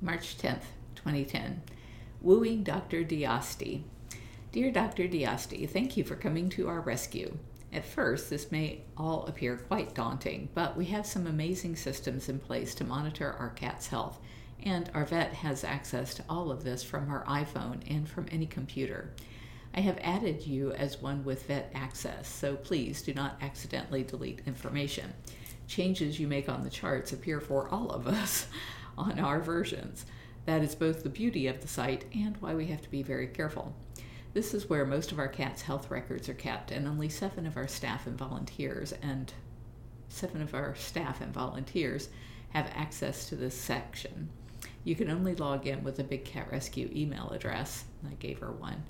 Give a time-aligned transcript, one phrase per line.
[0.00, 1.62] March 10th, 2010.
[2.20, 3.02] Wooing Dr.
[3.02, 3.82] Diasti.
[4.52, 5.08] Dear Dr.
[5.08, 7.38] Diasti, thank you for coming to our rescue.
[7.72, 12.38] At first, this may all appear quite daunting, but we have some amazing systems in
[12.38, 14.18] place to monitor our cat's health,
[14.62, 18.46] and our vet has access to all of this from her iPhone and from any
[18.46, 19.14] computer.
[19.74, 24.42] I have added you as one with vet access, so please do not accidentally delete
[24.46, 25.12] information.
[25.66, 28.46] Changes you make on the charts appear for all of us
[28.96, 30.06] on our versions.
[30.44, 33.26] That is both the beauty of the site and why we have to be very
[33.26, 33.74] careful.
[34.32, 37.56] This is where most of our cats' health records are kept, and only seven of
[37.56, 39.32] our staff and volunteers and
[40.08, 42.08] seven of our staff and volunteers
[42.50, 44.28] have access to this section.
[44.84, 47.84] You can only log in with a Big Cat Rescue email address.
[48.08, 48.84] I gave her one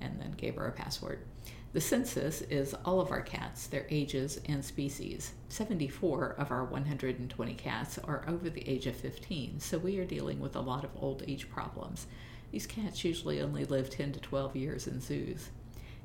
[0.00, 1.20] and then gave her a password.
[1.72, 5.32] The census is all of our cats, their ages, and species.
[5.50, 10.40] 74 of our 120 cats are over the age of 15, so we are dealing
[10.40, 12.06] with a lot of old age problems.
[12.50, 15.50] These cats usually only live 10 to 12 years in zoos.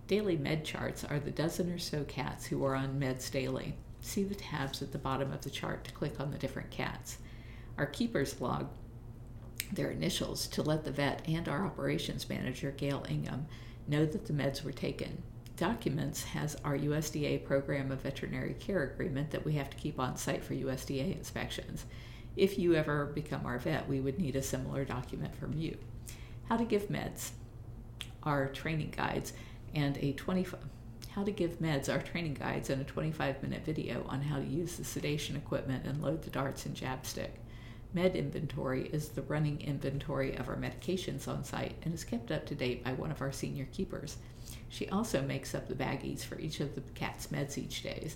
[0.07, 3.75] Daily med charts are the dozen or so cats who are on meds daily.
[4.01, 7.19] See the tabs at the bottom of the chart to click on the different cats.
[7.77, 8.67] Our keepers log
[9.71, 13.47] their initials to let the vet and our operations manager, Gail Ingham,
[13.87, 15.21] know that the meds were taken.
[15.55, 20.17] Documents has our USDA Program of Veterinary Care agreement that we have to keep on
[20.17, 21.85] site for USDA inspections.
[22.35, 25.77] If you ever become our vet, we would need a similar document from you.
[26.49, 27.31] How to give meds,
[28.23, 29.33] our training guides,
[29.75, 30.59] and a 25
[31.13, 34.45] how to give meds, our training guides, and a 25 minute video on how to
[34.45, 37.35] use the sedation equipment and load the darts and jab stick.
[37.93, 42.45] Med inventory is the running inventory of our medications on site and is kept up
[42.47, 44.17] to date by one of our senior keepers.
[44.67, 48.09] She also makes up the baggies for each of the cat's meds each day.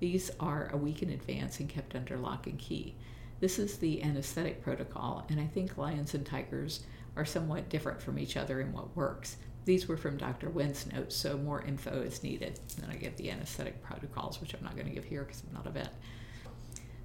[0.00, 2.94] These are a week in advance and kept under lock and key.
[3.40, 6.80] This is the anesthetic protocol, and I think lions and tigers
[7.16, 9.36] are somewhat different from each other in what works.
[9.64, 10.50] These were from Dr.
[10.50, 12.60] Wynn's notes, so more info is needed.
[12.78, 15.54] Then I give the anesthetic protocols, which I'm not going to give here because I'm
[15.54, 15.94] not a vet.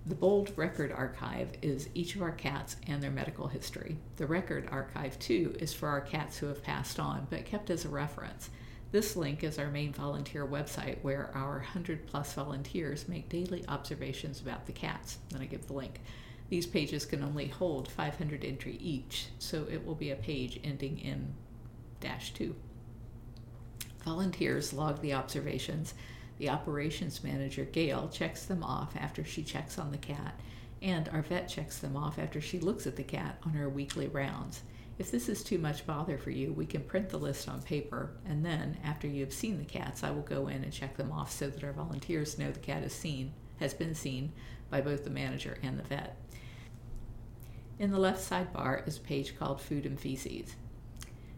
[0.07, 3.97] The Bold Record Archive is each of our cats and their medical history.
[4.15, 7.83] The Record Archive, too, is for our cats who have passed on, but kept as
[7.83, 8.49] a reference.
[8.93, 14.39] This link is our main volunteer website where our 100 plus volunteers make daily observations
[14.39, 15.17] about the cats.
[15.27, 15.99] Then I give the link.
[16.47, 20.99] These pages can only hold 500 entry each, so it will be a page ending
[20.99, 21.33] in
[21.99, 22.55] dash 2.
[24.05, 25.93] Volunteers log the observations
[26.37, 30.39] the operations manager, Gail, checks them off after she checks on the cat,
[30.81, 34.07] and our vet checks them off after she looks at the cat on her weekly
[34.07, 34.61] rounds.
[34.99, 38.11] If this is too much bother for you, we can print the list on paper,
[38.25, 41.11] and then, after you have seen the cats, I will go in and check them
[41.11, 44.31] off so that our volunteers know the cat is seen, has been seen
[44.69, 46.17] by both the manager and the vet.
[47.79, 50.55] In the left sidebar is a page called Food and Feces.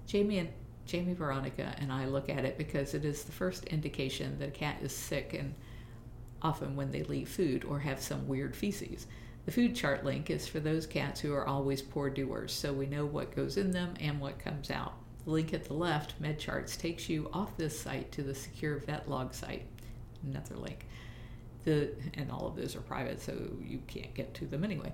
[0.08, 0.50] Jamie and
[0.90, 4.52] Jamie Veronica and I look at it because it is the first indication that a
[4.52, 5.54] cat is sick and
[6.42, 9.06] often when they leave food or have some weird feces.
[9.46, 12.88] The food chart link is for those cats who are always poor doers, so we
[12.88, 14.94] know what goes in them and what comes out.
[15.26, 19.08] The link at the left, MedCharts, takes you off this site to the secure vet
[19.08, 19.68] log site.
[20.24, 20.88] Another link.
[21.66, 24.92] The, and all of those are private, so you can't get to them anyway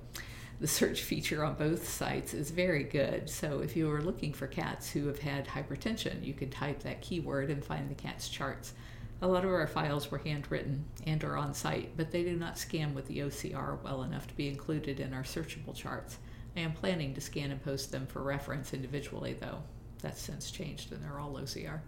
[0.59, 3.29] the search feature on both sites is very good.
[3.29, 7.01] So if you are looking for cats who have had hypertension, you can type that
[7.01, 8.73] keyword and find the cat's charts.
[9.21, 12.57] A lot of our files were handwritten and are on site, but they do not
[12.57, 16.17] scan with the OCR well enough to be included in our searchable charts.
[16.55, 19.59] I am planning to scan and post them for reference individually, though.
[20.01, 21.79] That's since changed and they're all OCR.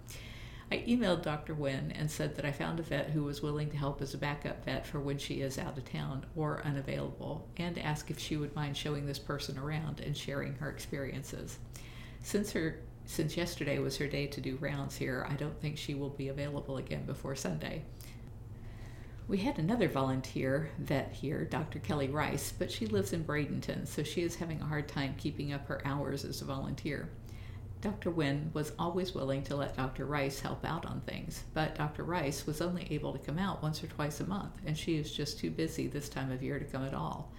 [0.69, 1.53] I emailed Dr.
[1.53, 4.17] Wynn and said that I found a vet who was willing to help as a
[4.17, 8.35] backup vet for when she is out of town or unavailable, and asked if she
[8.35, 11.57] would mind showing this person around and sharing her experiences.
[12.21, 15.93] Since her since yesterday was her day to do rounds here, I don't think she
[15.93, 17.83] will be available again before Sunday.
[19.29, 21.79] We had another volunteer vet here, Dr.
[21.79, 25.53] Kelly Rice, but she lives in Bradenton, so she is having a hard time keeping
[25.53, 27.09] up her hours as a volunteer.
[27.79, 28.09] Dr.
[28.09, 30.05] Wynn was always willing to let Dr.
[30.05, 32.03] Rice help out on things, but Dr.
[32.03, 35.11] Rice was only able to come out once or twice a month, and she is
[35.11, 37.31] just too busy this time of year to come at all.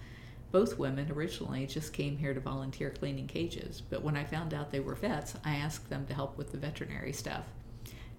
[0.51, 4.71] Both women originally just came here to volunteer cleaning cages, but when I found out
[4.71, 7.43] they were vets, I asked them to help with the veterinary stuff.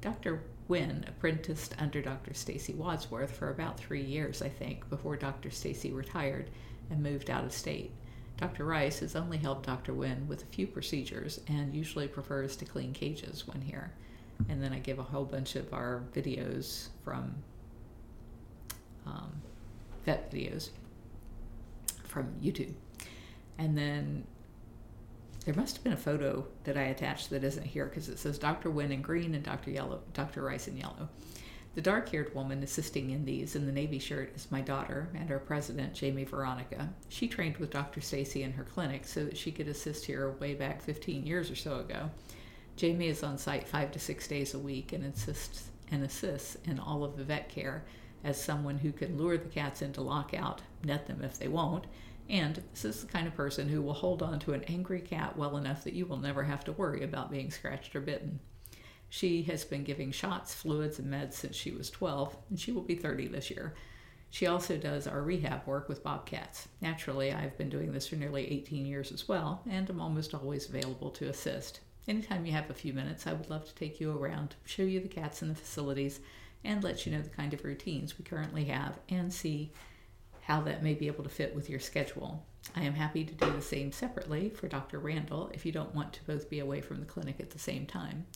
[0.01, 0.43] Dr.
[0.69, 2.35] Wynn apprenticed under Dr.
[2.35, 5.51] Stacy Wadsworth for about three years, I think, before Dr.
[5.51, 6.51] Stacy retired
[6.91, 7.93] and moved out of state.
[8.41, 8.65] Dr.
[8.65, 9.93] Rice has only helped Dr.
[9.93, 13.93] Wynn with a few procedures and usually prefers to clean cages when here.
[14.49, 17.35] And then I give a whole bunch of our videos from
[19.05, 19.43] um,
[20.07, 20.71] vet videos
[22.05, 22.73] from YouTube.
[23.59, 24.25] And then
[25.45, 28.39] there must have been a photo that I attached that isn't here because it says
[28.39, 28.71] Dr.
[28.71, 29.71] Wynn in green and Dr.
[29.71, 30.43] Yellow, Dr.
[30.43, 31.11] Rice in yellow.
[31.75, 35.31] The dark haired woman assisting in these in the navy shirt is my daughter and
[35.31, 36.93] our president, Jamie Veronica.
[37.09, 38.01] She trained with Dr.
[38.01, 41.55] Stacy in her clinic so that she could assist here way back 15 years or
[41.55, 42.11] so ago.
[42.75, 46.81] Jamie is on site five to six days a week and assists and assists in
[46.81, 47.85] all of the vet care
[48.25, 51.87] as someone who can lure the cats into lockout, net them if they won't,
[52.29, 55.37] and this is the kind of person who will hold on to an angry cat
[55.37, 58.41] well enough that you will never have to worry about being scratched or bitten.
[59.11, 62.83] She has been giving shots, fluids, and meds since she was 12, and she will
[62.83, 63.75] be 30 this year.
[64.31, 66.69] She also does our rehab work with bobcats.
[66.81, 70.69] Naturally, I've been doing this for nearly 18 years as well, and I'm almost always
[70.69, 71.81] available to assist.
[72.07, 75.01] Anytime you have a few minutes, I would love to take you around, show you
[75.01, 76.21] the cats in the facilities,
[76.63, 79.73] and let you know the kind of routines we currently have and see
[80.43, 82.45] how that may be able to fit with your schedule.
[82.77, 85.01] I am happy to do the same separately for Dr.
[85.01, 87.87] Randall if you don't want to both be away from the clinic at the same
[87.87, 88.27] time.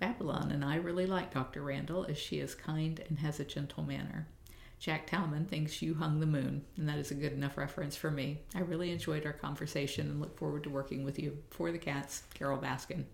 [0.00, 1.62] Babylon and I really like Dr.
[1.62, 4.26] Randall as she is kind and has a gentle manner.
[4.80, 8.10] Jack Talman thinks you hung the moon, and that is a good enough reference for
[8.10, 8.40] me.
[8.54, 11.36] I really enjoyed our conversation and look forward to working with you.
[11.50, 13.04] For the cats, Carole Baskin.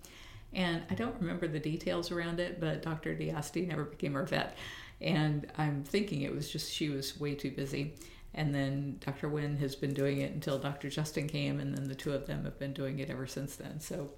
[0.53, 3.17] And I don't remember the details around it, but Dr.
[3.17, 4.57] Diasti never became our vet.
[5.01, 7.97] And I'm thinking it was just she was way too busy.
[8.33, 9.29] And then Dr.
[9.29, 10.89] Wynn has been doing it until Dr.
[10.89, 13.81] Justin came, and then the two of them have been doing it ever since then.
[13.81, 14.11] So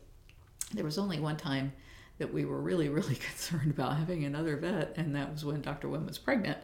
[0.75, 1.73] there was only one time
[2.19, 5.89] that we were really, really concerned about having another vet, and that was when Dr.
[5.89, 6.59] Wynn was pregnant.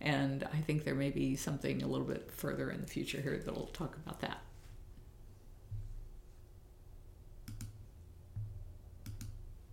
[0.00, 3.40] And I think there may be something a little bit further in the future here
[3.44, 4.40] that'll talk about that.